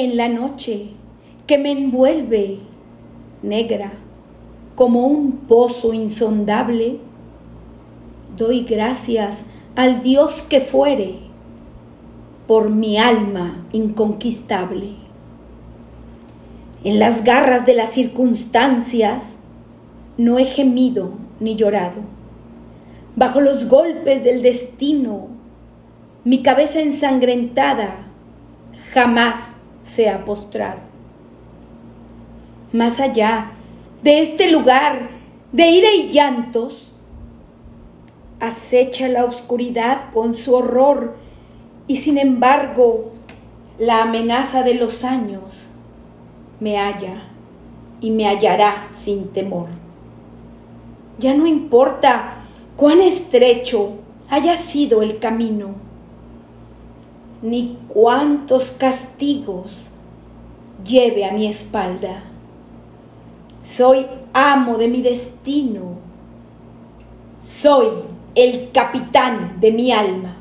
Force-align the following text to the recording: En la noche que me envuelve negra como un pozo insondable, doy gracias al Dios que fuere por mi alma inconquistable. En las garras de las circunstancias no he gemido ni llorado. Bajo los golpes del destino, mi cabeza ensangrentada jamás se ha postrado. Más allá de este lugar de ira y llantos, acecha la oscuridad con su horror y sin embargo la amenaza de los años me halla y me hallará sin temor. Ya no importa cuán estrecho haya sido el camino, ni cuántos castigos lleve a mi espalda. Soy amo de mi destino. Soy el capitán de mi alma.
En 0.00 0.16
la 0.16 0.28
noche 0.28 0.90
que 1.48 1.58
me 1.58 1.72
envuelve 1.72 2.60
negra 3.42 3.94
como 4.76 5.08
un 5.08 5.38
pozo 5.48 5.92
insondable, 5.92 7.00
doy 8.36 8.60
gracias 8.60 9.44
al 9.74 10.04
Dios 10.04 10.44
que 10.48 10.60
fuere 10.60 11.16
por 12.46 12.70
mi 12.70 12.96
alma 12.96 13.66
inconquistable. 13.72 14.90
En 16.84 17.00
las 17.00 17.24
garras 17.24 17.66
de 17.66 17.74
las 17.74 17.90
circunstancias 17.90 19.22
no 20.16 20.38
he 20.38 20.44
gemido 20.44 21.14
ni 21.40 21.56
llorado. 21.56 22.02
Bajo 23.16 23.40
los 23.40 23.66
golpes 23.66 24.22
del 24.22 24.42
destino, 24.42 25.26
mi 26.22 26.40
cabeza 26.44 26.78
ensangrentada 26.78 27.96
jamás 28.94 29.57
se 29.88 30.08
ha 30.08 30.24
postrado. 30.24 30.80
Más 32.72 33.00
allá 33.00 33.52
de 34.02 34.20
este 34.20 34.50
lugar 34.50 35.10
de 35.52 35.66
ira 35.68 35.92
y 35.94 36.10
llantos, 36.10 36.92
acecha 38.40 39.08
la 39.08 39.24
oscuridad 39.24 40.12
con 40.12 40.34
su 40.34 40.54
horror 40.54 41.16
y 41.86 41.96
sin 41.96 42.18
embargo 42.18 43.12
la 43.78 44.02
amenaza 44.02 44.62
de 44.62 44.74
los 44.74 45.04
años 45.04 45.68
me 46.60 46.76
halla 46.76 47.22
y 48.00 48.10
me 48.10 48.28
hallará 48.28 48.88
sin 48.92 49.28
temor. 49.28 49.68
Ya 51.18 51.34
no 51.34 51.46
importa 51.46 52.44
cuán 52.76 53.00
estrecho 53.00 53.94
haya 54.28 54.56
sido 54.56 55.02
el 55.02 55.18
camino, 55.18 55.87
ni 57.42 57.78
cuántos 57.88 58.70
castigos 58.72 59.72
lleve 60.84 61.24
a 61.24 61.32
mi 61.32 61.46
espalda. 61.46 62.22
Soy 63.62 64.06
amo 64.32 64.78
de 64.78 64.88
mi 64.88 65.02
destino. 65.02 65.98
Soy 67.40 67.88
el 68.34 68.70
capitán 68.72 69.58
de 69.60 69.72
mi 69.72 69.92
alma. 69.92 70.37